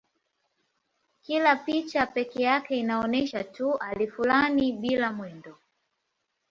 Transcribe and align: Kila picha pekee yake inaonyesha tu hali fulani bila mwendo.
Kila 1.21 1.55
picha 1.55 2.05
pekee 2.05 2.43
yake 2.43 2.77
inaonyesha 2.77 3.43
tu 3.43 3.71
hali 3.71 4.07
fulani 4.07 4.71
bila 4.73 5.11
mwendo. 5.13 5.57